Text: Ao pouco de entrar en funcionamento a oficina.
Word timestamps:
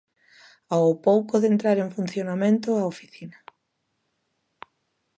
Ao 0.75 0.89
pouco 1.07 1.33
de 1.41 1.47
entrar 1.53 1.77
en 1.79 1.89
funcionamento 1.97 2.69
a 2.75 2.87
oficina. 2.93 3.37